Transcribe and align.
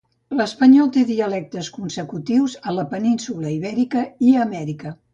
L'espanyol 0.37 0.89
té 0.95 1.03
dialectes 1.09 1.69
consecutius 1.77 2.57
a 2.69 2.75
la 2.81 2.89
península 2.97 3.55
Ibèrica 3.61 4.07
i 4.31 4.37
a 4.39 4.45
Amèrica. 4.51 5.01